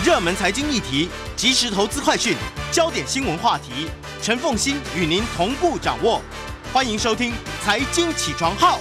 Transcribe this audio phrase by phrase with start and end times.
[0.00, 2.34] 热门财经议题、即时投资快讯、
[2.72, 3.86] 焦点新闻话题，
[4.20, 6.20] 陈凤欣与您同步掌握。
[6.72, 7.30] 欢迎收听
[7.62, 8.78] 《财经起床号》。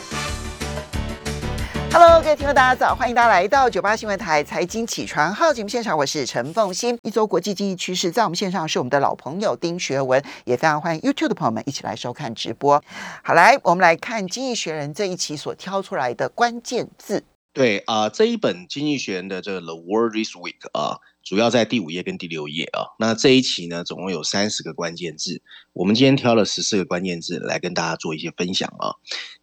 [1.93, 2.95] Hello，各位听众，大家早！
[2.95, 6.97] 欢迎大家来到九八新闻台《财经起床号》节目现场，我是陈凤欣。
[7.03, 12.81] 一周国际经济趋势，在我们线上是我们的老朋友丁学文，也非常欢迎 YouTube 的朋友们一起来收看直播。
[13.21, 17.25] 好，来，我们来看《经济学人》这一期所挑出来的关键字。
[17.53, 22.95] 对啊、这一本《经济学人》的这个《The World This Week》啊，主要在第五页跟第六页啊。
[22.97, 25.41] 那这一期呢，总共有三十个关键字，
[25.73, 28.95] 我们今天挑了十四个关键字来跟大家做一些分享啊。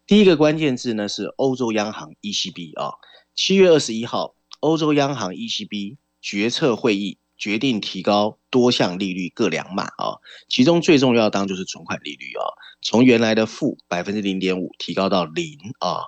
[0.07, 2.95] 第一个关键字呢是欧洲央行 ECB 啊，
[3.35, 12.45] 七月二十一号，欧洲央行 ECB 决策会议决定提高多项利率各两码啊，其中最重要当就是存款利率啊。
[12.81, 16.03] 从原来的负百分之零点五提高到零啊，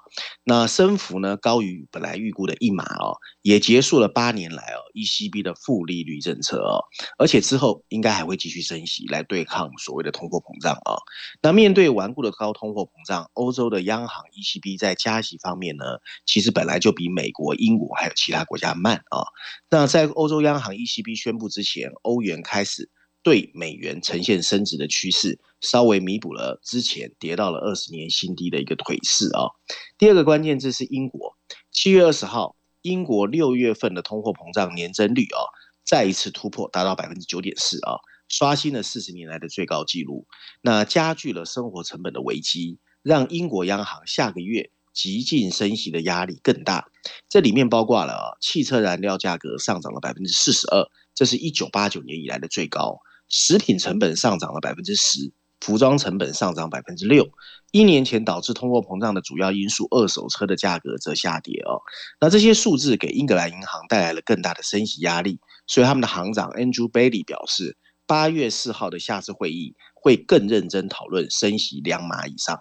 [0.44, 6.84] 那升幅呢高于本来预估的一码哦，也结束了八年来哦 ECB 的负利率政策哦，
[7.18, 10.94] 而且之后应该还会继续升息来对抗所谓的通货膨胀啊。
[11.42, 15.84] 那面对顽固的高通货膨胀，欧洲的央行 ECB 在加息方面呢，
[16.24, 19.26] 其实本来就比美国、英国还有其他国家慢啊。
[19.68, 22.88] 那在欧洲央行 ECB 宣布之前，欧元元开始。
[23.22, 29.52] 对美元呈现升值的趋势，稍微弥补了之前跌到了二十年新低的一个颓势啊。
[29.98, 31.36] 第二个关键字是英国，
[31.70, 35.44] 七月二十号，英国六月份的通货膨胀年增率啊，
[35.84, 40.26] 再一次突破达到百分之九点四啊，刷新了四十年来的最高纪录。
[40.62, 46.86] 那加剧了生活成本的危机，让英国央行下个月极尽升息的压力更大。
[47.28, 52.98] 这里面包括了啊，汽车燃料价格上涨了百分之四十二，这是一九八九年以来的最高。
[53.28, 57.28] 食品成本上涨了百分之十，服装成本上涨百分之六。
[57.70, 61.80] 一年前导致通货膨胀的主要因素，二手车的价格则下跌哦。
[62.20, 72.58] 那这些数字给英格兰银行带来了更大的升息压力，所以他们的行长 Andrew Bailey 表示，八月四号的下次会议会更认真讨论升息两码以上。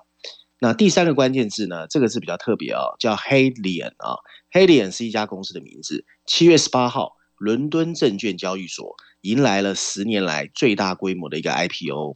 [0.60, 1.88] 那第三个关键字呢？
[1.88, 4.20] 这个字比较特别哦，叫 Haleon 啊
[4.52, 6.06] ，Haleon 是一家公司的名字。
[6.28, 8.96] 七月十八号，伦敦证券交易所。
[9.22, 12.16] 迎来了十年来最大规模的一个 IPO，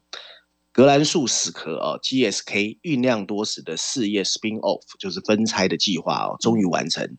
[0.72, 7.18] 格兰素史克哦，GSK 酝酿多时的事业 spin off 就是分拆的计划哦，终于完成。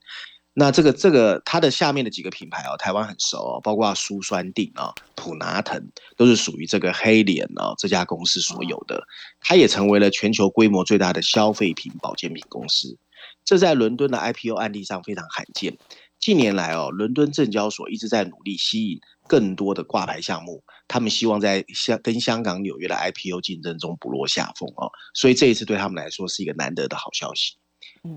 [0.54, 9.04] 那这个这个它的下面的几个品牌哦，台湾很熟哦，包括舒酸定啊、普拿疼，都是属于这个黑脸哦这家公司所有的。
[9.40, 12.96] 它也成为了全球规模最大的消费品保健品公司，
[13.44, 15.76] 这在伦敦的 IPO 案例上非常罕见。
[16.24, 18.98] 近年来哦，伦敦证交所一直在努力吸引。
[19.28, 27.56] 更多的挂牌项目，他们希望在香跟香港、纽约的 IPO 竞争中不落下风哦，所以这一次对他们来说是一个难得的好消息。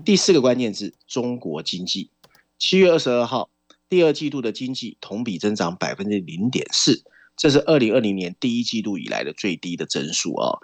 [0.06, 2.10] 第四个关键字：中国经济。
[2.58, 3.50] 七月二十二号，
[3.90, 7.02] 第二季度的经济同比增长百分之零点四，
[7.36, 10.58] 这是二零二零年第一季度以来的最低的增速哦。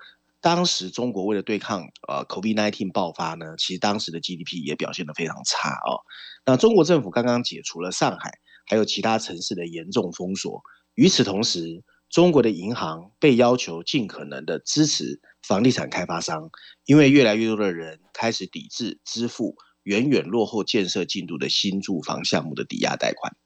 [0.45, 6.05] 当时中国为了对抗呃 COVID-19 爆发呢，其实当时的 GDP 也表现得非常差哦。
[6.45, 8.31] 那中国政府刚刚解除了上海。
[8.67, 10.63] 还有其他城市的严重封锁。
[10.95, 16.49] 与此同时，中国的银行被要求尽可能的支持房地产开发商，
[16.87, 23.37] 因为越来越多的人开始抵制支付远远落后建设进度的新住房项目的抵押贷款。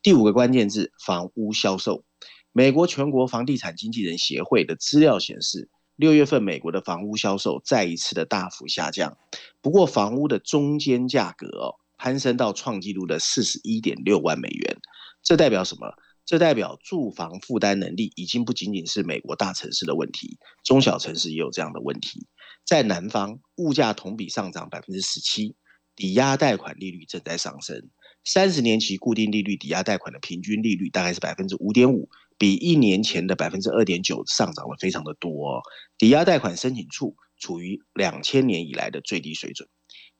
[0.00, 2.04] 第五个关键字：房屋销售。
[2.52, 9.18] 美国全国房地产经纪人协会的资料显示，六月份美国的房屋销售再一次的大幅下降。
[9.60, 11.74] 不过，房屋的中间价格哦。
[12.00, 14.76] 攀升到创纪录的四十一点六万美元，
[15.24, 15.92] 这代表什么？
[16.24, 22.28] 这代表住房负担能力已经不仅仅是美国大城市的问题，中小城市也有这样的问题。
[22.64, 25.56] 在南方，物价同比上涨百分之十七，
[25.96, 27.90] 抵押贷款利率正在上升。
[28.24, 35.62] 三十年期固定利率抵押贷款的平均利率大概是百分之五点五，比一年前的百分之二点九上涨了非常的多哦。
[35.98, 39.68] 抵押贷款申请处处于两千年以来的最低水准。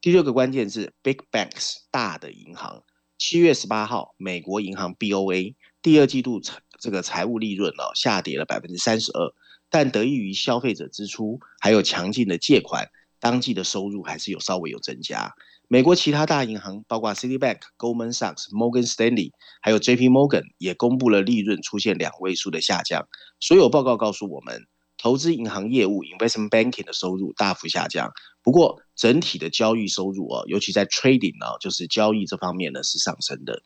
[0.01, 2.85] 第六个关键是：Big Banks，大的银行。
[3.17, 9.33] 七月十八号，美国银行 BOA 第二季度财这个财务利润哦下跌了百分之三十二，
[9.69, 12.89] 但得益于消费者支出还有强劲的借款，
[13.19, 15.35] 当季的收入还是有稍微有增加。
[15.69, 19.31] 美国其他大银行，包括 Citibank、Goldman Sachs、Morgan Stanley，
[19.61, 23.07] 还有 JP Morgan 也公布了利润出现两位数的下降。
[23.39, 24.67] 所有报告告诉我们。
[25.01, 28.11] 投资银行业务 （investment banking） 的收入大幅下降，
[28.43, 33.63] 不过整体的交易收入啊，尤其在 trading 啊，就是交易这方面呢是上升的。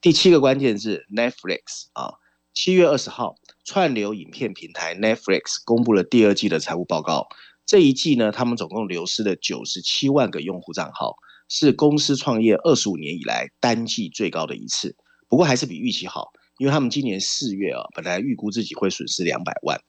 [0.00, 2.14] 第七个关键字 Netflix 啊，
[2.54, 7.26] 七月二十号，串流影片平台 Netflix 公布了第二季的财务报告。
[7.66, 11.16] 这一季呢，他们总共流失了九十七万个用户账号，
[11.48, 14.96] 是公司创业二十五年以来单季最高的一次。
[15.28, 19.80] 不过还是比预期好，因为他们今年四月啊，本来预估自己会损失两百万，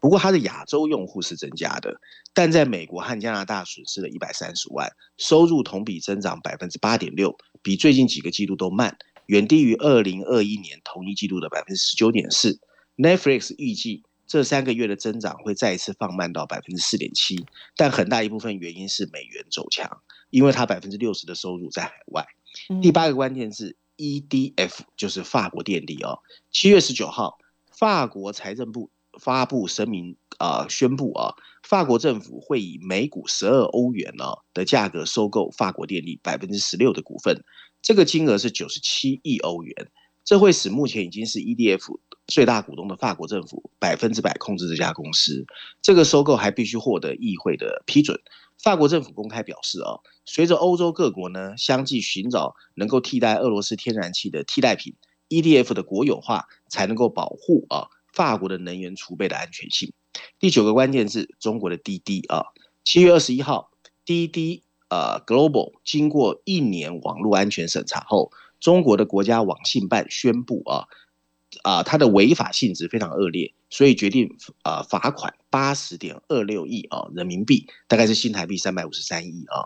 [0.00, 1.94] 不过它的亚洲用户是增加的，
[2.32, 8.96] 但在美国和加拿大损失了一百三十万，收入同比增长百分之八点六，比最近几个季度都慢，
[9.26, 12.58] 远低于二零二一年同一季度的百分之十九点四。
[12.96, 17.46] Netflix 预计这三个月的增长会再一次放慢到百分之四点七，
[17.76, 22.26] 但很大一部分原因是美元走强，因为它百分之六十的收入在海外。
[22.82, 26.18] 第八个关键是 EDF 就是法国电力哦。
[26.50, 27.38] 七月十九号，
[27.70, 28.90] 法国财政部
[29.20, 37.44] 发布声明啊、呃，宣布啊，法国政府会以每股十二欧元呢、啊、的价格收购法国电力百分之十六的股份，
[37.80, 39.90] 这个金额是九十七亿欧元，
[40.24, 42.00] 这会使目前已经是 EDF。
[42.26, 45.46] 最大股东的法国政府百分之百控制这家公司，
[45.80, 48.20] 这个收购还必须获得议会的批准。
[48.60, 54.94] 法国政府公开表示，啊，随着欧洲各国呢相继寻找能够替代俄罗斯天然气的替代品
[55.28, 59.92] ，EDF 的国有化才能够保护啊法国的能源储备的安全性。
[60.40, 62.46] 第九个关键字，中国的滴滴啊，
[62.82, 63.70] 七月二十一号，
[64.04, 70.88] 滴滴呃 Global 经过一年网络安全审查后，中国的国家网信办宣布啊。
[71.62, 79.64] 啊，它的违法性质非常恶劣，所以决定啊罚款八十点二六亿啊人民币，大概是新台币三百五十三亿啊。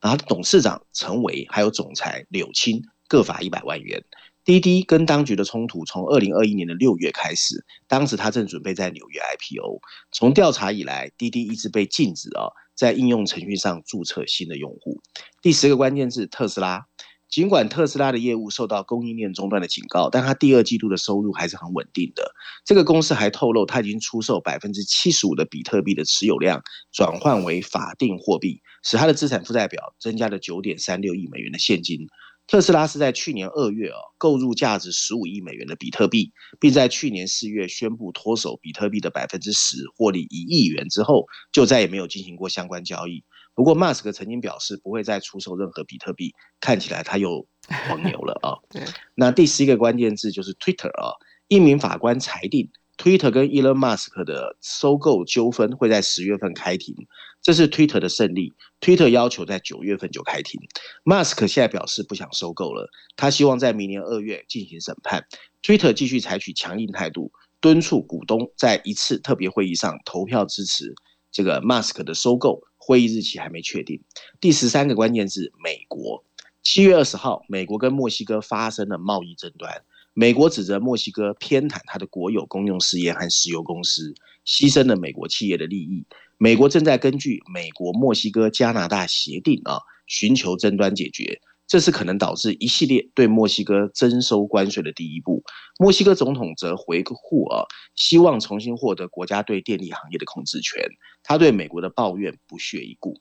[0.00, 4.04] 然后董事长陈维还有总裁柳青各罚一百万元。
[4.44, 9.80] 滴滴跟当局的冲突从二零二一年的六月开始，当时他正准备在纽约 IPO。
[10.10, 15.02] 从调查以来，滴滴一直被禁止啊在应用程序上注册新的用户。
[15.42, 16.86] 第十个关键字特斯拉。
[17.30, 22.32] 尽管特斯拉的业务受到供应链中断的警告，但它第二季度的收入还是很稳定的。
[22.64, 32.06] 这个公司还透露，它已经出售百分之七十五的比特币的持有量转换为法定货币，使它的资产负债表增加了九点三六亿美元的现金。
[32.46, 43.22] 特斯拉是在去年二月哦购入价值十五亿美元的比特币，并在去年四月宣布脱手比特币的百分之十，获利一亿元之后，就再也没有进行过相关交易。
[43.58, 47.44] 不过，马斯克曾经表示不会再出售任何比特币，看起来他又
[47.88, 48.54] 黄牛了啊。
[48.70, 48.84] 对。
[49.16, 51.10] 那第十一个关键字就是 Twitter 啊，
[51.48, 56.94] 一名法官裁定，Twitter 跟 Elon Musk 的收购纠纷会在十月份开庭，
[57.42, 58.52] 这是 Twitter 的胜利。
[58.80, 60.60] Twitter 要求在九月份就开庭。
[61.04, 65.26] Musk 现在表示不想收购了，他希望在明年二月进行审判。
[65.62, 70.94] Twitter 继续采取强硬态度，敦促股东在一次特别会议上投票支持
[71.32, 72.62] 这个 Musk 的收购。
[72.88, 74.00] 会议日期还没确定。
[74.40, 76.24] 第十三个关键字，美国。
[76.62, 79.82] 七月二十号，美国跟墨西哥发生了贸易争端。
[80.14, 84.14] 美国指责墨西哥偏袒他的国有公用事业和石油公司，
[84.46, 86.06] 牺牲了美国企业的利益。
[86.38, 91.42] 美国正在根据美国、墨西哥、加拿大协定啊，寻求争端解决。
[91.68, 95.44] 这是可能导致一系列对墨西哥征收关税的第一步。
[95.78, 97.62] 墨西哥总统则回护啊，
[97.94, 100.82] 希望重新获得国家对电力行业的控制权。
[101.22, 103.20] 他对美国的抱怨不屑一顾。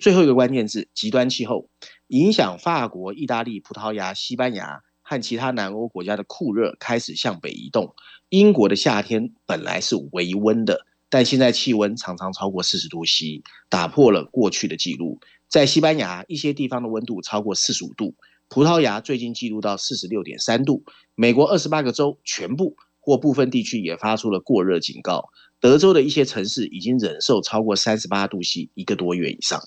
[0.00, 1.68] 最后一个关键字：极端气候
[2.06, 7.92] 影响法国、意大利、葡萄牙、西班牙和其他南欧国家的酷热开始向北移动。
[8.28, 15.18] 英国的夏天本来是微温的，但现在气温常常超过四十度 C，打破了过去的记录。
[15.50, 18.14] 在西班牙，一些地方的温度超过四十五度；
[18.48, 20.84] 葡萄牙最近记录到四十六点三度；
[21.16, 25.30] 美国二十八个州全部或部分地区也发出了过热警告。
[25.58, 29.60] 德州的一些城市已经忍受超过三十八度 C 一个多月以上。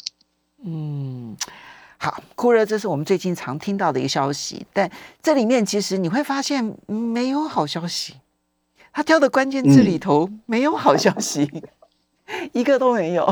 [0.63, 1.36] 嗯，
[1.98, 4.89] 好，酷热，这是我们最近常听到的一个消息，但
[5.22, 8.13] 这里面其实你会发现没有好消息。
[8.93, 11.43] 他挑的关键字里头没有好消息，
[12.25, 13.29] 嗯、 一个都没有。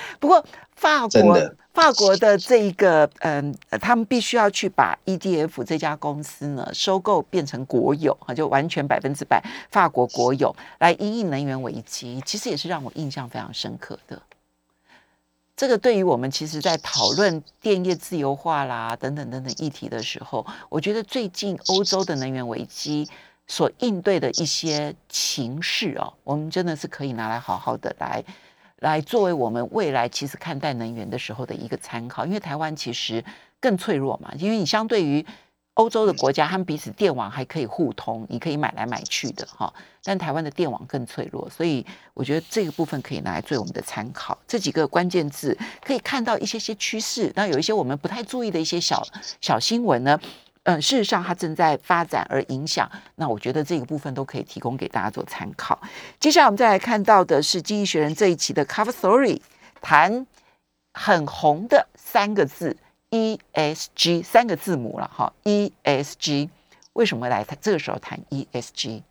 [0.20, 1.38] 不过法国
[1.74, 9.40] 法国的这一个嗯，他们必须要去把 EDF 这家公司呢收购变成国有啊，就完全百分之百
[9.70, 14.20] 法国国有来因应能源危机，其实也是让我印象非常深刻的。
[15.56, 23.08] 这个对于我们其实在讨论电业自由化啦等等等等议题的时候，我觉得最近欧洲的能源危机
[23.46, 28.24] 所应对的一些情势哦，我们真的是可以拿来好好的来。
[28.78, 33.24] 来作为我们未来其实看待能源的时候的一个参考，因为台湾其实
[33.60, 35.24] 更脆弱嘛，因为你相对于
[35.74, 44.36] 欧洲的国家，他们彼此电网还可以互通，你可以买来买去的哈，但台湾的电网更脆弱，所以我觉得这个部分可以拿来做我们的参考。
[44.46, 49.06] 这几个关键字可以看到一些些趋势，那有一些我们不太注意的一些小
[49.40, 50.18] 小新闻呢。
[50.68, 55.80] 嗯，事实上它正在发展而影响，那我觉得这个部分都可以提供给大家做参考。
[56.20, 59.40] 接下来我们再来看到的是《经济学人》这一期的 Cover Story，
[59.80, 60.26] 谈
[60.92, 62.76] 很红的三个字
[63.10, 66.50] ESG，三个字母了哈，ESG。
[66.92, 69.02] 为什么来谈这个时候谈 ESG？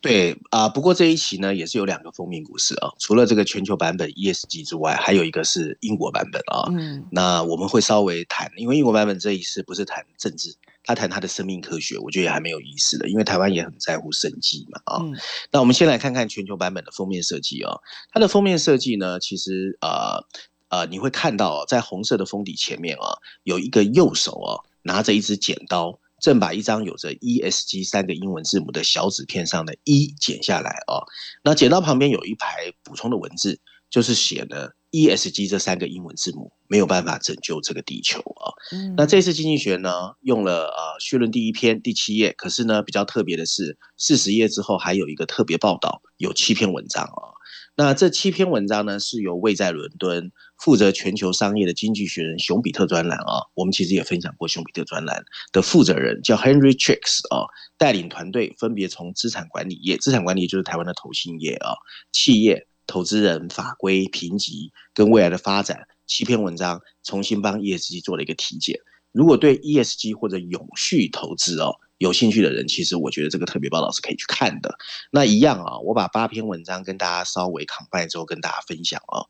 [0.00, 6.66] 对啊，不过这一期呢也是有两个封面故事啊，除了这个全球版本 ESG 之外，还有一个是英国版本啊。
[6.72, 15.02] 嗯，那我们会稍微谈，因为英国版本这一次不是谈政治，他谈他的生命科学，我觉得也还没有意思的，因为台湾也很在乎生计嘛啊。
[15.02, 15.16] 嗯，
[15.50, 17.80] 那我们先来看看全球版本的封面设计哦，
[18.12, 20.24] 它的封面设计呢，其实呃
[20.68, 25.98] 呃，你会看到在红色的封底前面啊，有一个右手哦拿着一支剪刀。
[26.20, 31.04] 正把一张有着 ESG 三个英文字母的小纸片上的 E 剪下来哦，
[31.42, 33.60] 那剪刀旁边有一排补充的文字，
[33.94, 38.50] 就是写了 ESG 这三个英文字母没有办法拯救这个地球啊。
[38.96, 47.38] 那这次经济学呢用了呃序论第一篇第七页，可是呢比较特别的是四十页之后还有一个特别报道，有七篇文章啊。
[47.76, 57.46] 那这七篇文章呢，是由位在伦敦负责全球商业的经济学人熊彼特专栏啊，我们其实也分享过熊彼特专栏的负责人叫 Henry Tricks 啊，
[57.78, 61.74] 带领团队分别从资产管理业，资产管理就是台湾的投信业啊，
[62.12, 68.78] 企业、投资人、法规、评级跟未来的发展，七篇文章重新帮 ESG 做了一个体检。
[69.12, 71.76] 如果对 ESG 或者永续投资哦。
[71.98, 74.76] 有兴趣的人，其实我觉得这个特别报道是可以去看的。
[75.12, 79.24] 那一样啊，我把八篇文章跟大家稍微 combine 之后跟大家分享啊。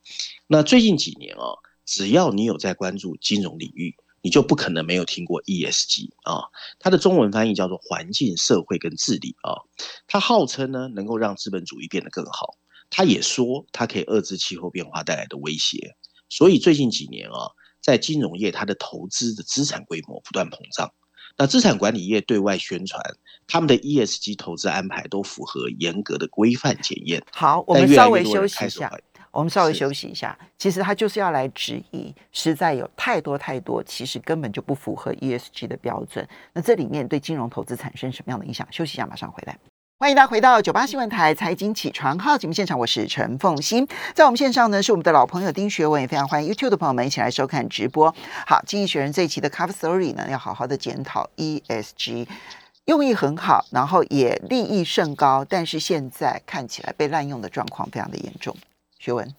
[0.46, 1.44] 那最近几年啊，
[1.84, 6.49] 只要你有在关注金融领域，你就不可能没有听过 ESG 啊。
[6.78, 9.61] 它的中文翻译叫做环境、社会跟治理啊。
[10.08, 12.56] 它号称呢能够让资本主义变得更好，
[12.97, 15.97] 它也说它可以遏制气候变化带来的威胁。
[16.29, 17.51] 所以最近几年啊，
[17.83, 20.93] 在金融业它的投资的资产规模不断膨胀。
[21.37, 23.03] 那资产管理业对外宣传，
[23.49, 27.21] 他们的 ESG 投资安排都符合严格的规范检验。
[27.33, 28.97] 好，我们稍微休息一下。
[29.33, 30.39] 我们稍微休息一下。
[30.57, 36.29] 其实他就是要来质疑，实在有太多太多，其实根本就不符合 ESG 的标准。
[36.53, 38.65] 那这里面对金融投资产生什么样的影响？
[38.71, 39.59] 休息一下，马上回来。
[39.97, 43.87] 欢迎大家回到九八新闻台财经起床号节目现场，我是陈凤欣。
[44.13, 48.13] 在我们线上呢是我们的老朋友丁学文，也非常欢迎 YouTube 的朋友们一起来收看直播。
[48.45, 52.27] 好，经济学人这一期的 Cover Story 呢，要好好的检讨 ESG，
[52.87, 58.57] 用意很好，然后也利益甚高，但是现在看起来被滥用的状况非常的严重。
[58.99, 59.33] 学文，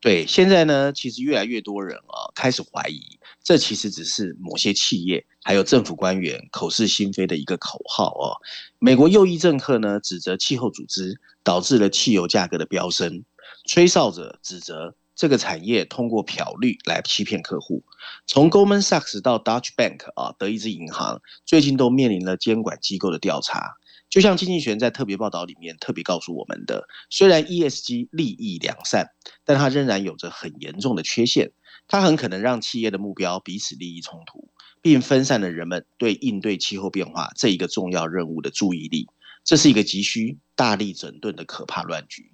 [0.00, 5.26] 对，现在呢，其实越来越多人啊开始怀疑，这其实只是某些企业。
[5.46, 8.34] 还有政府官员口是心非的一个口号哦。
[8.80, 13.24] 美国右翼政客呢，指责气候组织导致了汽油价格的飙升，
[13.64, 17.84] 吹哨者指责这个产业通过漂绿来欺骗客户。
[18.26, 23.76] 从 Goldman Sachs 到 d u t c h Bank 啊，德意志银行最近都面临了监管机构的调查。
[24.10, 29.10] 就像经济学在特别报道里面特别告诉我们的，虽然 ESG 利益良善，
[29.44, 31.52] 但它仍然有着很严重的缺陷，
[31.86, 34.48] 它很可能让企业的目标彼此利益冲突。
[34.86, 39.08] 并分散了人们对应对气候变化这一个重要任务的注意力，
[39.42, 42.30] 这是一个急需大力整顿的可怕乱局。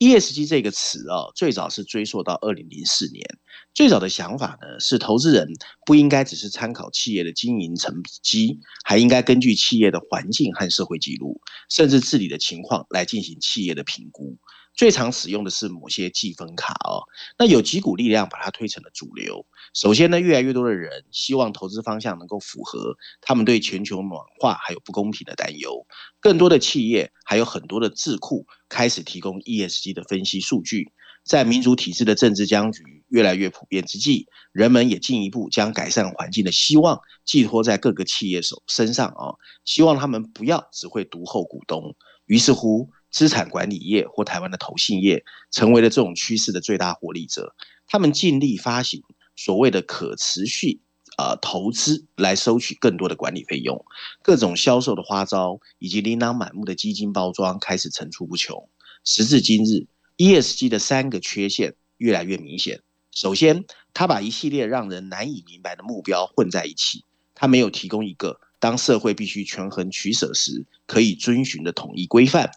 [0.00, 3.24] ESG 这个词啊，最早是追溯到二零零四年，
[3.72, 5.46] 最早的想法呢是，投资人
[5.86, 11.40] 不应该只是参考企业的经营成绩，还应该根据企业的环境和社会记录，
[11.70, 14.36] 甚至治理的情况来进行企业的评估。
[14.74, 17.04] 最常使用的是某些计分卡哦，
[17.38, 19.46] 那有几股力量把它推成了主流。
[19.74, 25.86] 首先呢，越来越多的人希望投资方向能够符合他们对全球暖化还有不公平的担忧。
[26.20, 30.90] 更多的企业还有很多的智库开始提供 ESG 的分析数据。
[31.24, 41.94] 在民主体制的政治僵局越来越普遍之际，人们也进一步将改善环境的希望寄托在各个企业手身上啊，希望他们不要只会独厚股东。
[42.24, 42.90] 于是乎。
[43.12, 47.54] 资产管理业或台湾的投信业成为了这种趋势的最大获利者。
[47.86, 49.02] 他们尽力发行
[49.36, 50.80] 所谓的可持续
[51.18, 53.84] 呃投资来收取更多的管理费用，
[54.22, 58.68] 各种销售的花招以及琳琅满目的基金包装开始层出不穷。
[59.04, 62.80] 时至今日，ESG 的三个缺陷越来越明显。
[63.10, 67.04] 首先，他把一系列让人难以明白的目标混在一起，
[67.34, 68.40] 他没有提供一个。
[68.62, 72.48] 当社会必须权衡取舍时，可以遵循的统一规范。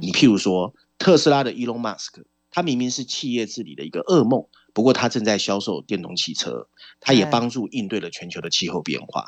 [0.00, 6.66] 你譬如说，特斯拉的 Elon Musk，他明明是企业治理的一个噩梦，不过他正在销售电动汽车，
[6.98, 9.22] 他也帮助应对了全球的气候变化。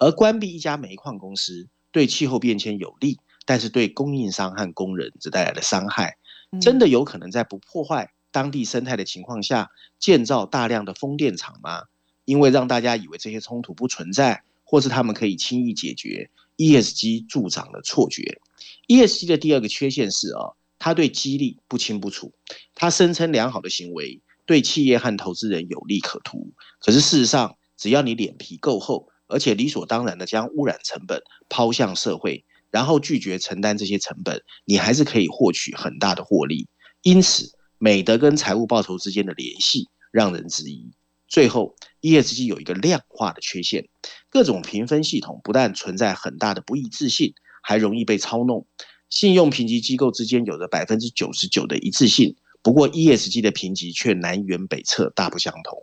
[0.00, 6.18] 而关闭一家煤矿公司，对气候变迁有利，但是对供应商和工人则带来了伤害。
[6.60, 11.84] 真的有可能在不破坏当地生态的情况下，建造大量的风电场吗？
[12.24, 14.42] 因为让大家以为这些冲突不存在。
[14.66, 18.40] 或是他们可以轻易解决，ESG 助长的错觉。
[18.88, 22.32] ESG 的第二个缺陷是啊，它对激励不清不楚。
[22.74, 36.68] 它声称良好的行为对企业和投资人有利可图，可是事实上，只要你脸皮够厚，而且理所当然的将污染成本抛向社会，然后拒绝承担这些成本，你还是可以获取很大的获利。
[37.02, 40.90] 因此，美德跟财务报酬之间的联系让人质疑。
[41.28, 43.88] 最后，ESG 有一个量化的缺陷，
[44.36, 48.66] 各种评分系统不但存在很大的不一致性，还容易被操弄。
[49.08, 55.78] 信用评级机构之间有着百分之九十九的一致性，不过 ESG 的评级却南辕北辙，大不相同。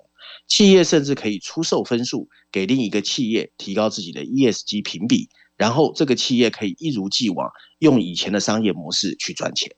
[0.48, 9.76] 企业甚至可以出售分数给另一个企业，提高自己的 ESG 评比，然后这个企业可以一如既往用以前的商业模式去赚钱。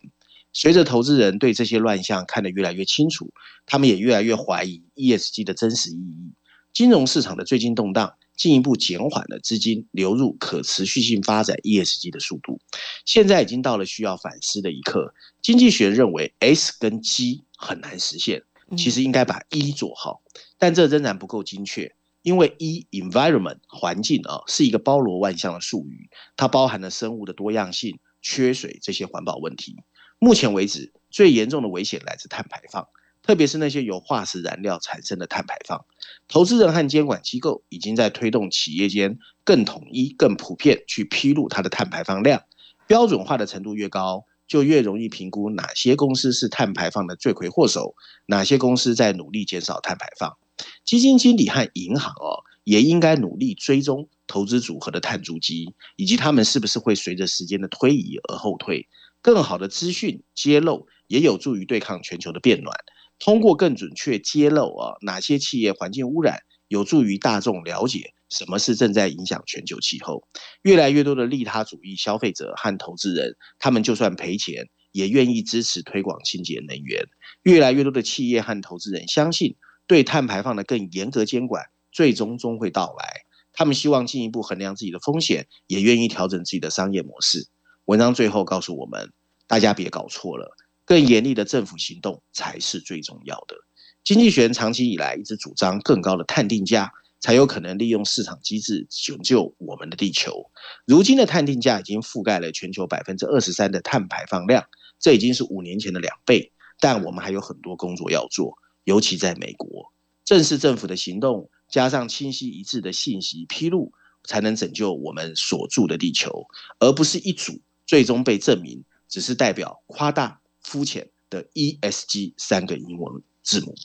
[0.51, 3.31] 随着投资人对这些乱象看得越来越清楚，
[3.65, 6.33] 他们也越来越怀疑 ESG 的真实意义。
[6.75, 12.59] 金融市场的最近动荡，进一步减缓了资金流入可持续性发展 ESG 的速度。
[13.05, 15.13] 现在已经到了需要反思的一刻。
[15.41, 18.43] 经济学认为 S 跟 G 很难实现，
[18.75, 20.21] 其实应该把 E 做好，
[20.57, 29.77] 但这仍然不够精确，因为 E environment 环境啊是一个包罗万象的术语，它包含了生物的多样性、缺水这些环保问题。
[30.19, 32.85] 目前为止，最严重的危险来自碳排放，
[33.25, 35.83] 特别是那些由化石燃料产生的碳排放。
[36.27, 42.43] 投资人和监管机构已经在推动企业间更统一、更普遍去披露它的碳排放量。
[42.85, 47.95] 标准化的程度越高，就越容易评估哪些公司是碳排放的罪魁祸首，
[48.27, 50.37] 哪些公司在努力减少碳排放。
[50.83, 58.87] 基金经理和银行哦，也应该努力追踪投资组合的碳足迹，以及他们是不是会随着时间的推移而后退。
[59.23, 62.77] 更好的资讯揭露也有助于对抗全球的变暖。
[63.19, 70.27] 通过更准确揭露啊，哪些企业环境污染，有助于大众了解什么是正在影响全球气候。
[70.63, 77.07] 越来越多的利他主义消费者和投资人，他们就算赔钱也愿意支持推广清洁能源。
[77.43, 79.55] 越来越多的企业和投资人相信，
[79.87, 83.21] 对碳排放的更严格监管最终终会到来。
[83.53, 87.47] 他们希望进一步衡量自己的风险，也愿意调整自己的商业模式。
[87.85, 89.13] 文章最后告诉我们，
[89.47, 93.55] 大家别搞错了，更严厉的政府行动才是最重要的。
[94.03, 100.51] 经济学人长期以来一直主张更高的碳定价，才有可能利用市场机制拯救我们的地球。
[100.85, 104.63] 如今的碳定价已经覆盖了全球百分之二十三的碳排放量，
[104.99, 106.51] 这已经是五年前的两倍。
[106.79, 109.91] 但我们还有很多工作要做，尤其在美国，
[110.23, 113.91] 正是政府的行动加上清晰一致的信息披露，
[114.23, 116.45] 才能拯救我们所住的地球，
[116.79, 117.59] 而不是一组。
[117.87, 123.75] 最终被证明只是代表夸大肤浅的 ESG 三个英文字母。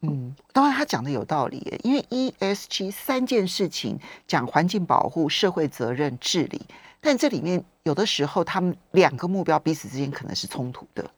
[0.00, 3.96] 嗯，当然他讲的有道理，因为 ESG 三件事情
[4.26, 6.60] 讲环境保护、社会责任、治理，
[7.00, 11.08] 但这里面有的时候他们两个目标彼此之间可能是冲突的。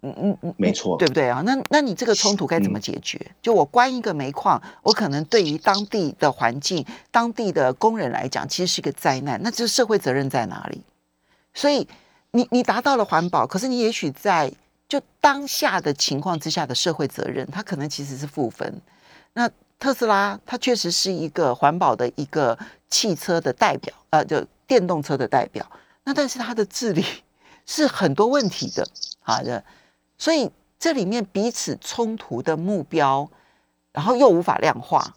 [0.00, 1.42] 嗯嗯嗯，没错，对不对啊？
[1.42, 3.18] 那那你这个冲突该怎么解决？
[3.28, 9.38] 嗯、就我关一个煤矿，我可能对于当地的环境、当地的工人来讲，其实是一个灾难。
[9.42, 10.80] 那这社会责任在哪里？
[11.54, 11.86] 所以
[12.32, 14.52] 你你达到了环保，可是你也许在
[14.88, 18.80] 就当下的情况之下的社会责任，它可能其实是负分。
[19.34, 25.66] 那特斯拉它确实是一个环保的一个汽车的代表，呃，就电动车的代表。
[26.04, 27.04] 那但是它的治理
[27.66, 28.86] 是很多问题的，
[29.20, 29.62] 好的。
[30.18, 33.28] 所以这里面彼此冲突的目标，
[33.92, 35.14] 然后又无法量化，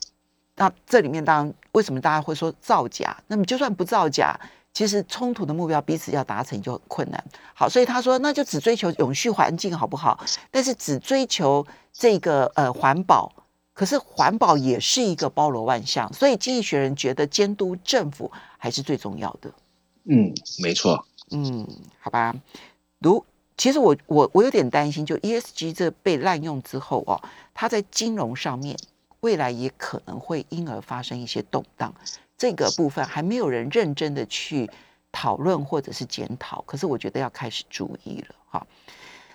[0.55, 3.15] 那这里面当然为什么大家会说造假？
[3.27, 4.39] 那么就算不造假，
[4.75, 7.23] 其实冲突的目标彼此要达成就很困难。
[7.55, 10.19] 好，所以他说那就只追求永续环境好不好？
[10.51, 13.31] 但是只追求这个呃环保，
[13.73, 19.49] 可是环保也是一个包罗万象，所以经济学人觉得监督政府还是最重要的。
[20.03, 21.05] 嗯，没错。
[21.31, 21.65] 嗯，
[21.99, 22.35] 好吧，
[22.99, 23.25] 如。
[23.57, 27.15] 其实我我我有点担心，就 ESG 这被滥用之后哦，
[27.53, 28.77] 它在金融上面
[29.21, 31.95] 未来也可能会因而发生一些动荡。
[32.37, 34.69] 这个部分还没有人认真的去
[35.11, 38.67] 讨论或者是检讨，可是我觉得要开始注意了哈。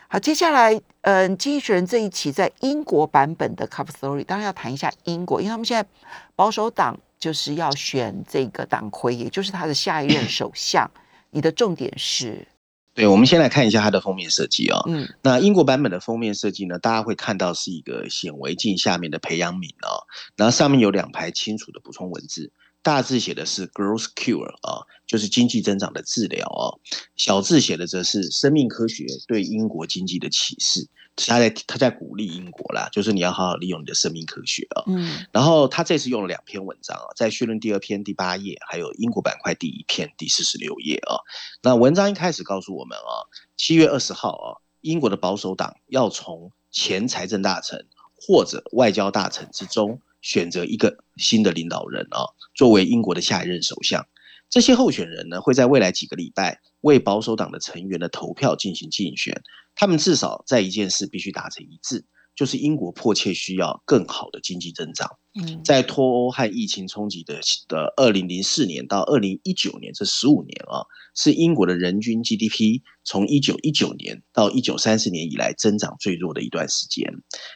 [0.08, 5.88] 好，接下来嗯，经济学人这一期在英国版本的 Cover Story，当然要谈一下英国，因为他们现在
[6.34, 10.90] 保守党就是要选这个党魁，也就是他的下一任首相。
[11.30, 12.44] 你的重点是？
[12.92, 14.80] 对，我们先来看一下它的封面设计啊。
[14.88, 20.02] 嗯，那英国版本的封面设计呢，大家会看到是一个显微镜下面的培养皿啊，
[20.34, 22.50] 然后上面有两排清楚的补充文字，
[22.82, 26.76] 大字写的是 Growth Cure 啊，就是经济增长的治疗啊，
[27.16, 30.88] 小字写的则是生命科学对英国经济的启示。
[31.16, 34.84] 他在他在鼓励英国啦，就是你要好好利用你的生命科学啊。
[34.86, 41.20] 嗯，然后他这次用了两篇文章啊，在绪论第二篇第八页，还有英国板块第一篇第四十六页啊。
[41.62, 44.48] 那文章一开始告诉我们啊，七月二十号啊，
[44.80, 54.06] 英国的保守党要从前财政大臣或者外交大臣之中选择一个新的领导人啊，作为英国的下一任首相。
[54.48, 59.42] 这些候选人呢，会在未来几个礼拜为保守党的成员的投票进行竞选。
[59.76, 62.04] 他们至少在一件事必须达成一致，
[62.34, 65.08] 就是英国迫切需要更好的经济增长。
[65.40, 70.82] 嗯，在脱欧和疫情冲击的的二零零四年到二零一九年这十五年啊，
[71.14, 77.06] 是英国的人均 GDP 从一九一九年到一九三四年以来增长最弱的一段时间。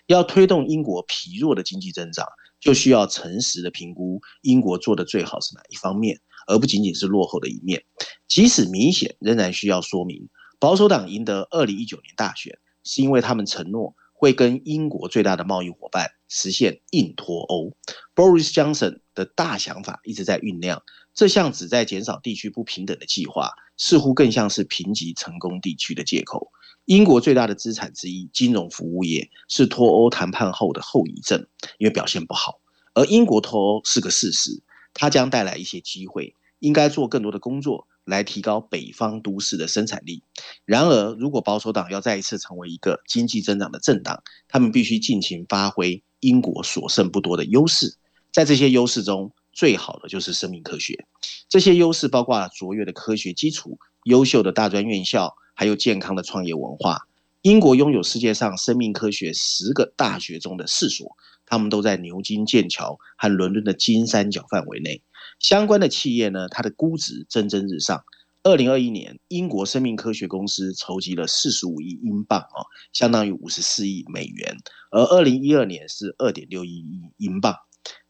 [0.07, 2.29] 要推动英国疲弱的经济增长，
[2.64, 6.18] 就需要诚实的评估英国做的最好是哪一方面。
[6.46, 7.83] 而不仅仅是落后的一面，
[8.29, 17.74] 即使明显，仍然需要说明，保守党赢得二零一九年大选，是因为他们承诺会跟英国最大的贸易伙伴实现硬脱欧。
[18.14, 20.83] Boris Johnson 的大想法一直在酝酿，
[21.14, 26.50] 这项旨在减少地区不平等的计划，似乎更像是评级成功地区的借口。
[26.87, 31.47] 英国最大的资产之一，金融服务业，是脱欧谈判后的后遗症，
[31.79, 32.61] 因为表现不好，
[32.92, 34.62] 而英国脱欧是个事实。
[34.92, 40.23] 它将带来一些机会，应该做更多的工作来提高北方都市的生产力。
[40.64, 47.97] 然而，如果保守党要再一次成为一个经济增长的政党，他们必须尽情发挥英国所剩不多的优势。
[48.31, 51.07] 在这些优势中，最好的就是生命科学。
[51.49, 57.08] 这些优势包括了卓越的科学基础、优秀的大专院校，还有健康的创业文化。
[57.42, 61.16] 英国拥有世界上生命科学十个大学中的四所。
[61.46, 65.02] 他们都在牛津、剑桥和伦敦的金三角范围内。
[65.38, 68.02] 相关的企业呢，它的估值蒸蒸日上。
[68.42, 72.64] 二零二一年，英国生命科学公司筹集了四十五亿英镑啊，
[72.94, 74.56] 相当于五十四亿美元。
[74.90, 76.82] 而二零一二年是二点六亿
[77.18, 77.54] 英镑。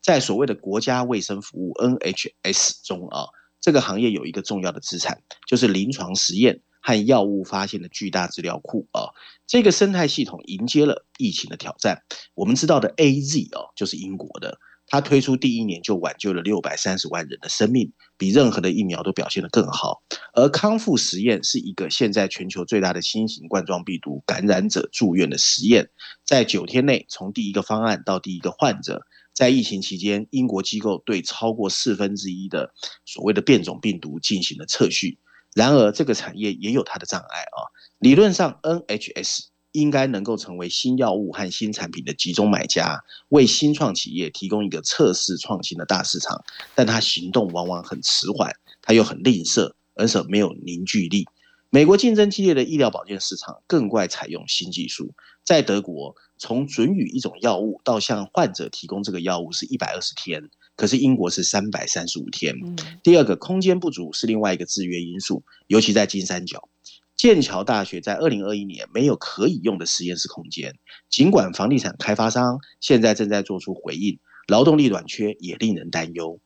[0.01, 3.27] 在所谓的国家卫生服务 NHS 中啊，
[3.61, 6.61] 这个行业有一个重要的资产，就是临床实验。
[6.87, 9.09] 和药物发现的巨大资料库啊，
[9.47, 12.03] 这个生态系统迎接了疫情的挑战。
[12.35, 20.03] 我们知道的 AZ 哦，就是英国的，它推出第一年就挽救了六百三十万人的生命，比任何的疫苗都表现得更好。
[20.35, 25.89] 而康复实验是一个现在全球最大的新型冠状病毒感染者住院的实验，
[26.23, 32.75] 在九天内从第一个方案到第一个患者，在疫情期间，英国机构对超过四分之一的
[33.07, 35.19] 所谓的变种病毒进行了测序。
[35.55, 37.71] 然而，这个产业也有它的障碍啊。
[38.01, 46.45] 理论上，NHS 应该能够成为新药物和新产品的集中买家，为新创企业提供一个测试创新的大市场。
[46.75, 51.25] 但它行动往往很迟缓，它又很吝啬，而且没有凝聚力。
[51.71, 55.15] 美国竞争激烈的医疗保健市场更怪采用新技术。
[55.45, 60.51] 在德国，从准予一种药物到向患者提供这个药物是一百二十天。
[60.77, 62.55] 可是英国是三百三十五天。
[63.03, 66.69] 第二个，空间不足是另外一个制约因素，尤其在金三角。
[67.17, 70.75] 剑桥大学在二零二一年没有可以用的实验室空间，
[71.09, 76.39] 尽管房地产开发商现在正在做出回应，劳动力短缺也令人担忧。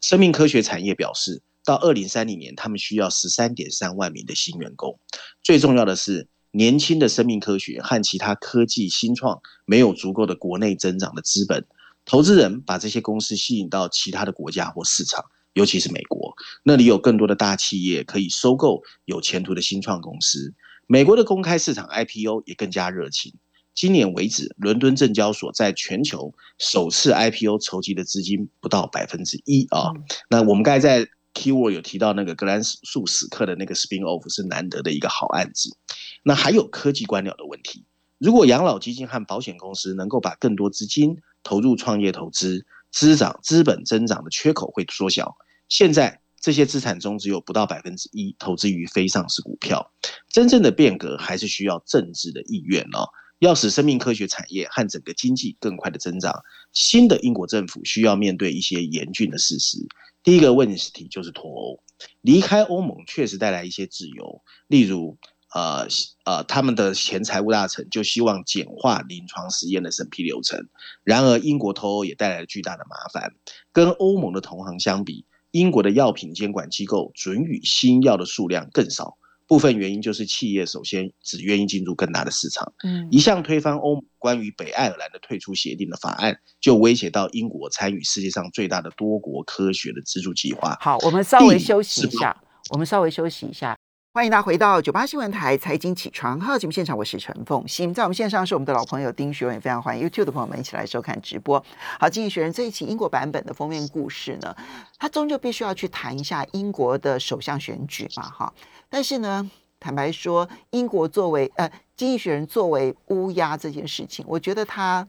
[0.00, 4.98] 生命科学产业表示，到二零三零年，他们需要十三点三万名的新员工。
[5.42, 11.66] 最重要的是，年轻的生命科学和其他科技新创没有足够的国内增长的资本。
[12.04, 20.54] 投资人把这些公司吸引到其他的国家或市场，尤其是美国，那里有更多的大企业可以收购有前途的新创公司。
[20.86, 23.32] 美国的公开市场 IPO 也更加热情。
[23.74, 29.92] 今年为止，伦敦证交所在全球首次 IPO 筹集的资金不到百分之一啊。
[30.28, 35.74] 那我们刚才在 Keyword 有提到那个格兰素史克的那个 Spin Off 是难得的一个好案子。
[36.22, 37.84] 那还有科技官僚的问题。
[38.18, 45.36] 如果养老基金和保险公司能够把更多资金投入创业投资，资长资本增长的缺口会缩小。
[45.68, 49.92] 现在这些资产中只有不到百分之一投资于非上市股票。
[50.28, 53.08] 真正的变革还是需要政治的意愿哦。
[53.38, 56.32] 要使生命科学产业和整个经济更快的增长，
[56.72, 59.78] 新的英国政府需要面对一些严峻的事实。
[60.22, 61.82] 第一个问题就是脱欧，
[62.20, 65.18] 离开欧盟确实带来一些自由，例如。
[65.54, 65.86] 呃
[66.24, 70.68] 呃，他们的前财务大臣就希望简化临床实验的审批流程。
[71.04, 73.34] 然而，英国脱欧也带来了巨大的麻烦。
[73.72, 79.18] 跟欧盟的同行相比，英国的药品监管机构准予新药的数量更少。
[79.48, 82.72] 部分原因就是企业首先只愿意进入更大的市场。
[82.84, 90.78] 嗯，一项推翻欧盟关于北爱尔兰的退出协定的法案，就威胁到英国参与世界上最大的多国科学的资助计划。
[90.80, 92.34] 好，我们稍微休息一下。
[92.70, 93.76] 我们稍微休息一下。
[94.14, 97.94] 欢迎大家回到九八新闻台财经起床号节目现场，我是陈凤馨。
[97.94, 101.64] 在我们线上是我们的老朋友丁学文，非常欢迎 YouTube 的朋友们一起来收看直播。
[101.98, 104.54] 好，经济学人这一期英国版本的封面故事呢，
[104.98, 108.52] 它终究必须要去谈一下英国的首相选举嘛，哈。
[108.90, 115.08] 但是呢，坦白说，英国作为呃经济学人作为乌鸦这件事情，我觉得它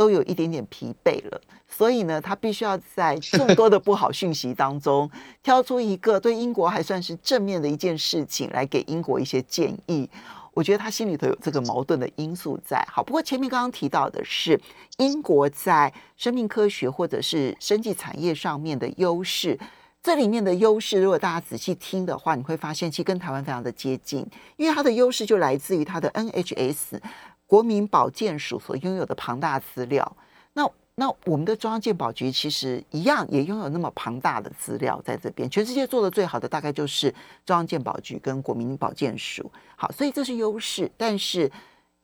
[0.00, 5.10] 都有一点点疲惫了，所以呢，他必须要在众多的不好讯息当中
[5.44, 10.08] 挑出一个对英国还算是正面的一件事情来给英国一些建议。
[10.54, 12.82] 我觉得他心里头有这个矛盾的因素在。
[12.90, 14.58] 好，不过前面刚刚提到的是
[14.96, 19.58] 英国在生命科学或者是生技产业上面的优势，
[20.02, 26.98] 这里面的优势，如果大家仔细听的话，你会发现其实跟台湾非常的接近，因为它的优势就来自于它的 NHS
[27.50, 30.16] 国民保健署所拥有的庞大资料。
[30.52, 37.12] 那那我们的中央健保局其实一样也拥有那么庞大的资料在这边，全世界做的最好的大概就是
[37.44, 39.50] 中央健保局跟国民保健署。
[39.74, 41.50] 好，所以这是优势，但是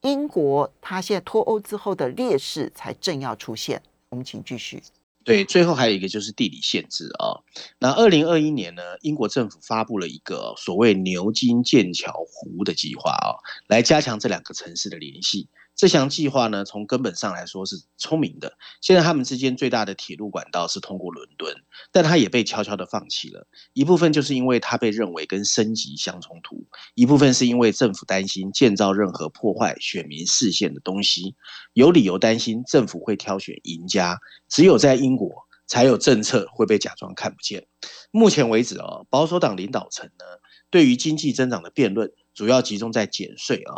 [0.01, 3.81] 英国它现在脱欧之后的劣势才正要出现。
[4.09, 4.83] 我们请继续。
[5.27, 7.43] 对，最后还有一个就是地理限制啊。
[7.81, 13.35] 那二零二一年呢，英国政府发布了一个所谓牛津剑桥湖的计划啊，
[13.67, 15.49] 来加强这两个城市的联系。
[15.77, 18.57] 这项计划呢，从根本上来说是聪明的。
[18.81, 21.55] 现在他们之间最大的铁路管道是通过伦敦，
[21.93, 23.47] 但它也被悄悄地放弃了。
[23.75, 31.35] 一部分就是因为它被认为跟升级相冲突，一部分是因为政府担心建造任何破坏选民视线的东西，
[31.75, 34.19] 有理由担心政府会挑选赢家。
[34.49, 35.31] 只有在英国
[35.67, 37.67] 才有政策会被假装看不见。
[38.11, 40.25] 目前为止哦，保守党领导层呢，
[40.71, 42.11] 对于经济增长的辩论。
[42.37, 43.73] 主要集中在减税啊，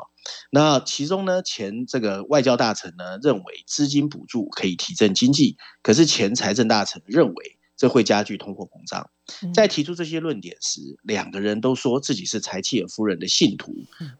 [0.50, 9.08] 那其中呢，前这个外交大臣呢认为资金补助可以提振经济，可是前财政大臣认为这会加剧通货膨胀。
[9.54, 13.72] 在提出这些论点时，两个人都说自己是柴契尔夫人的信徒。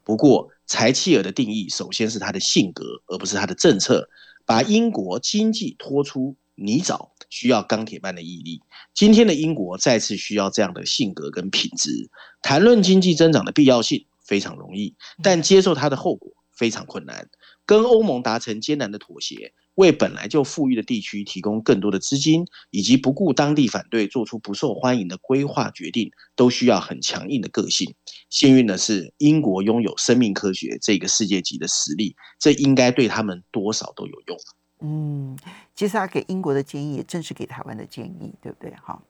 [0.05, 4.07] 不过，柴契尔的定义首先是他的性格，而不是他的政策。
[4.45, 8.61] 把英国经济拖出泥沼，需要钢铁般的毅力。
[8.93, 12.09] 今天的英国再次需要这样的性格跟品质。
[12.41, 14.05] 谈论经济增长的必要性。
[14.29, 17.27] 非常容易，但接受它的后果非常困难。
[17.65, 27.95] 跟欧盟达成艰难的妥协，为本来就富裕的地区提供更多的资金，以及不顾当地反对做出不受欢迎的规划决定，都需要很强硬的个性。
[28.29, 34.37] 幸运的是，英国拥有生命科学这个世界级的实力，这应该对他们多少都有用。
[34.81, 35.37] 嗯，
[35.75, 38.71] 其实他给英国的建议，也正是给台湾的建议，对不对？
[38.83, 39.01] 哈。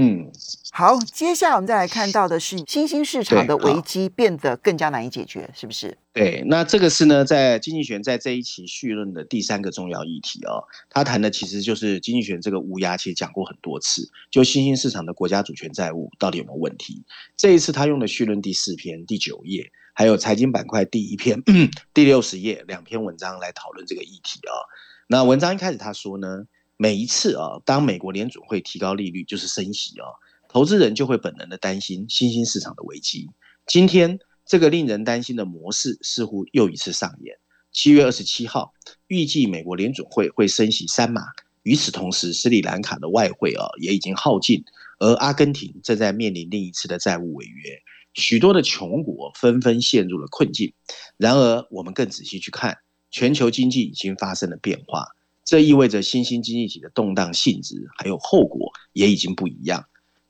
[0.00, 0.30] 嗯，
[0.70, 5.98] 好，接下来我们再来看到的是新兴市场的危机变得更加难以解决，是不是？
[6.12, 10.62] 对，那这个是呢，在经济学在这一期绪论的第三个重要议题哦。
[10.88, 17.02] 他谈的其实就是经济学这个乌鸦，其实讲过很多次，就新兴市场的国家主权债务到底有没有问题？
[17.36, 21.42] 这一次他用的绪论第四篇第九页，还有财经板块第一篇
[21.92, 24.62] 第六十页两篇文章来讨论这个议题啊、哦。
[25.08, 26.44] 那文章一开始他说呢。
[26.80, 30.06] 每一次啊，当美国联准会提高利率，就是升息啊，
[30.48, 33.28] 投资人就会本能的担心新兴市场的危机。
[33.66, 37.36] 今天这个令人担心的模式似乎又一次上演。
[37.72, 38.72] 七月二十七号，
[39.08, 41.22] 预计美国联准会会升息三码。
[41.64, 44.64] 与此同时，斯里兰卡的外汇啊也已经耗尽，
[45.00, 47.82] 而阿根廷正在面临另一次的债务违约，
[48.14, 50.72] 许多的穷国纷纷陷入了困境。
[51.16, 52.78] 然而，我们更仔细去看，
[53.10, 55.08] 全球经济已经发生了变化。
[55.48, 59.82] 这意味着新兴经济体的动荡性质还有后果也已经不一样。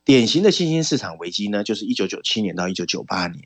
[0.04, 3.42] 典型的新兴市场危机呢，就是一九九七年到一九九八年，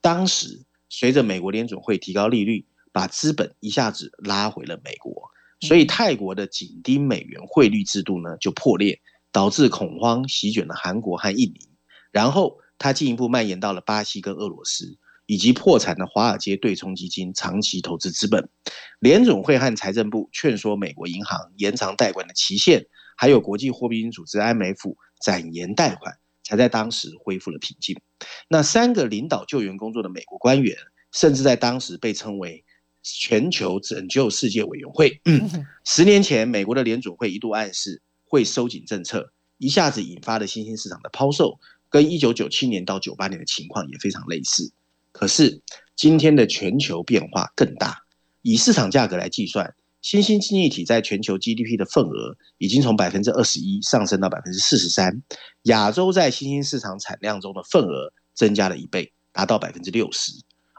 [0.00, 5.28] 当时随着美国联准会提高利率，把资本一下子拉回了美国，
[5.62, 9.00] 所以泰国的紧盯美元汇率制度呢就破裂，
[9.32, 11.68] 导致恐慌席卷了韩国和印尼，
[12.12, 14.96] 然后它进一步蔓延到了巴西跟俄罗斯。
[15.26, 18.48] 以及破产的华尔街对冲基金长期投资资本，
[19.00, 22.86] 联总会和财政部劝说美国银行延长贷款的期限，
[23.16, 28.00] 还有国际货币基金组织 IMF 展延贷款，才在当时恢复了平静。
[28.48, 30.76] 那三个领导救援工作的美国官员，
[31.12, 32.64] 甚至在当时被称为
[33.02, 35.20] 全球拯救世界委员会。
[35.84, 41.58] 十年前，美国的联准会一度暗示会收紧政策，一下子引发了新兴市场的抛售，
[41.88, 44.72] 跟一九九七年到九八年的情况也非常类似。
[45.18, 45.62] 可是，
[45.96, 48.02] 今天的全球变化更大。
[48.42, 55.22] 以市场价格来计算，新兴经济体在全球 GDP 的份额已经从百分之二十一上升到百分之四十三。
[55.62, 60.32] 亚洲在新兴市场产量中的份额增加了一倍，达到百分之六十。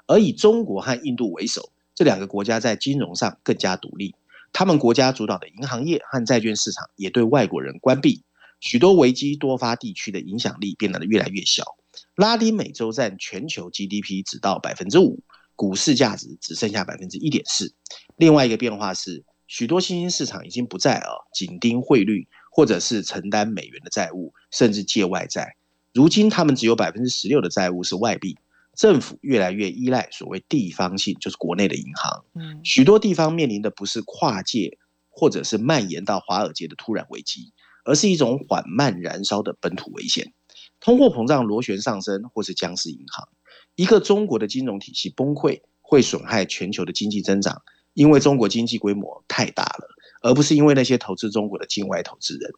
[0.05, 4.13] 而以中国和印度为首，这两个国家在金融上更加独立。
[4.53, 8.21] 他们国家主导的银行业和债券市场也对外国人关闭，
[8.59, 11.75] 许多危机多发地区的影响力变得越来越小。
[12.17, 15.19] 拉丁美洲占全球 GDP 只到百分之五，
[15.55, 17.75] 股市价值只剩下百分之一点四。
[18.15, 25.57] 另外一个变化是，许多新兴市场已经不再啊紧盯汇率，或者是承担美元的债务，甚至借外债。
[25.93, 28.35] 如今他们只有百分之十六的债务是外币，
[28.75, 32.25] 政府越来越依赖所谓地方性，就是国内的银行。
[32.63, 34.79] 许多地方面临的不是跨界
[35.11, 37.53] 或者是蔓延到华尔街的突然危机，
[37.85, 40.33] 而是一种缓慢燃烧的本土危险。
[40.79, 43.27] 通货膨胀螺旋上升，或是僵尸银行。
[43.75, 47.61] 一个中国的金融体系崩溃，会损害全球的经济增长，
[47.93, 49.87] 因为中国经济规模太大了，
[50.21, 52.51] 而不是因为那些投资中国的境外投资人。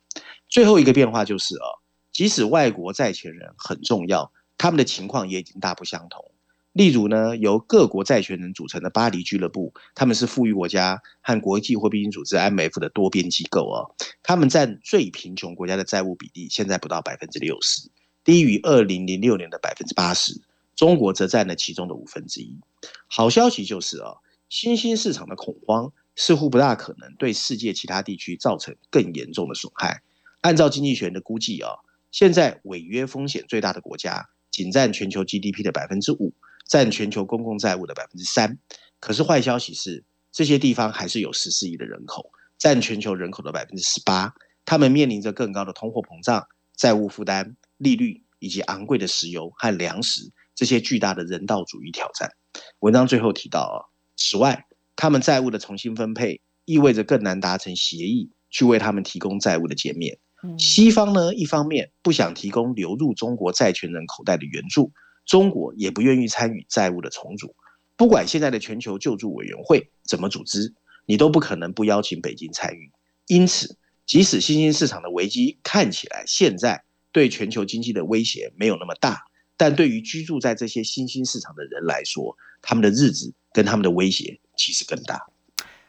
[0.47, 1.67] 最后一个变化就是啊，
[2.12, 6.32] 即使外国债权人很重要，他们的情况也已经大不相同。
[6.71, 17.89] 例如呢，由各国债权人组成的巴黎俱乐部，他们是富裕国家和国际货币基金组织 IMF 的多边机构哦，他们占最贫穷国家的债务比例现在不到百分之六十。
[18.29, 20.39] 低于二零零六年的百分之八十，
[20.75, 22.59] 中国则占了其中的五分之一。
[23.07, 24.17] 好消息就是啊，
[24.49, 30.03] 新兴市场的恐慌似乎不大可能对世界其他地区造成更严重的损害。
[30.41, 31.71] 按照经济学人的估计啊，
[32.11, 36.31] 现在违约风险最大的国家仅占全球 GDP 的百分之五，
[36.67, 38.59] 占全球公共债务的百分之三。
[38.99, 47.55] 可是坏消息是，这些地方还是有十四亿的人口，占全球人口的百分之十八，他们面临着更高的通货膨胀、债务负担。
[47.79, 52.31] 利率以及昂贵的石油和粮食这些巨大的人道主义挑战。
[52.79, 53.77] 文章最后提到啊，
[54.15, 60.19] 此外，他们债务的重新分配意味着更难达成协议，去为他们提供债务的减免。
[60.57, 64.91] 西方呢，一方面不想提供流入中国债权人口袋的援助，
[65.25, 67.55] 中国也不愿意参与债务的重组。
[67.97, 70.73] 不管现在的全球救助委员会怎么组织，
[71.05, 72.91] 你都不可能不邀请北京参与。
[73.27, 79.26] 因此，即使新兴市场的危机看起来现在，对全球经济的威胁没有那么大，
[79.58, 85.28] 但对于居住在这些新兴市场的人来说，他们的日子跟他们的威胁其实更大。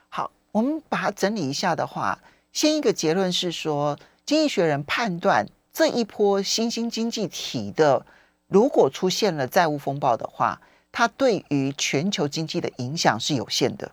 [0.09, 2.19] 好，我们把它整理一下的话，
[2.53, 8.07] 先一个结论是说，经济学人判断这一波新兴经济体的，
[8.49, 13.93] 如果出现了债务风暴的话，它对于全球经济的影响是有限的，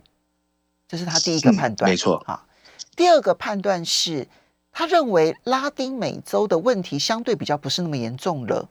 [0.87, 1.89] 这是他第一个判断。
[1.89, 2.23] 嗯，没错。
[2.25, 2.47] 好，
[2.95, 4.27] 第二个判断是。
[4.77, 8.69] 他认为拉丁美洲的问题相对比较不是那么严重了，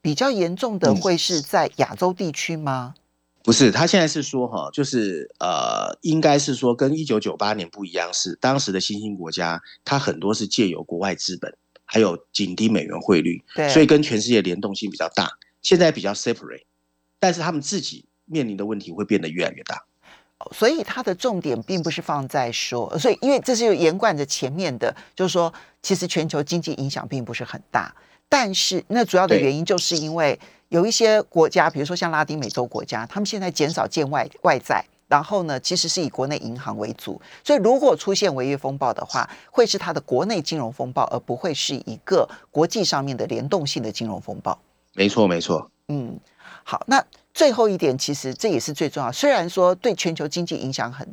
[0.00, 2.94] 比较严重的会是在亚洲地区吗？
[3.42, 11.52] 不是，他现在是说哈，就是呃，应该是说跟一九九八年不一样，是当时的新兴国家，它很多是借由国外资本，
[11.84, 15.28] 还有紧盯美元汇率，对，所以跟全世界联动性比较大。
[15.60, 16.62] 现在比较 separate，
[17.18, 19.84] 但是他们自己面临的问题会变得越来越大。
[20.52, 25.52] 所以它的重点并不是放在说，所以因为这是有连贯着前面的，就是说，
[25.82, 27.94] 其实全球经济影响并不是很大，
[28.28, 44.58] 但是那主要的原因就是因为有一些国家，比如说像拉丁美洲国家，他们现在减少建外外债，然后呢，其实是以国内银行为主，所以如果出现违约风暴的话，会是它的国内金融风暴，而不会是一个国际上面的联动性的金融风暴。
[44.94, 45.70] 没错，没错。
[45.88, 46.18] 嗯，
[46.62, 47.04] 好，那。
[47.34, 49.12] 最后一点，其实这也是最重要。
[49.12, 51.06] 虽然说对全球经济影响很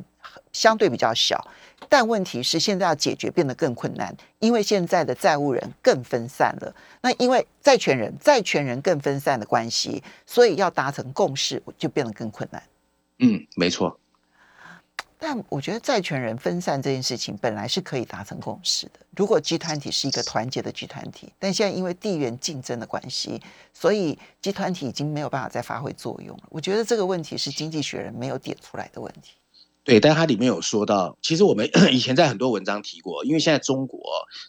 [0.52, 1.44] 相对比较小，
[1.88, 6.74] 但问题是现在要解决变得更困难，因为现在的债务人更分散了。
[7.00, 12.62] 那因为债权人债权人更分散的关系，所以要达成共识就变得更困难。
[13.18, 13.98] 嗯，没错。
[15.24, 18.94] 但我觉得债权人分散这件事情本来是可以达成共识的。
[19.16, 23.40] 如果集团体是一个团结的集团体，但现在因为地缘竞争的关系，
[23.72, 26.42] 所以集团体已经没有办法再发挥作用了。
[26.48, 29.34] 我觉得这个问题是经济学人没有点出来的问题。
[29.84, 34.00] 对，但它里面有说到，其实我们 以前在很多文章提过，因为现在中国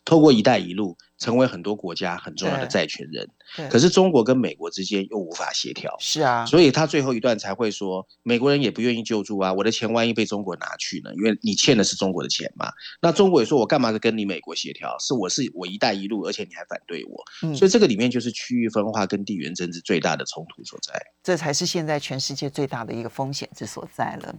[0.04, 0.98] 透过“一带一路”。
[1.24, 3.26] 成为很多国家很重要的债权人，
[3.70, 11.12] 可是中国跟美国之间又无法协调，是啊，所以他最后一段才会说，美国人也不愿意救助啊，我的钱万一被中国拿去呢？
[11.16, 12.70] 因为你欠的是中国的钱嘛。
[13.02, 14.94] 那中国也说，我干嘛跟你美国协调？
[15.00, 20.94] 是我是我一带一路，而且你还反对我，嗯，所以这个里面就是区域分化跟地缘政治最大的冲突所在。
[21.24, 24.36] 这才是现在全世界最大的一个风险之所在了。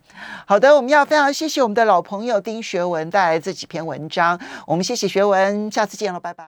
[0.46, 6.42] 好的，我们要非常谢谢我们的老朋友丁学文带来这几篇文章，我们谢谢学文，下次见了，拜拜。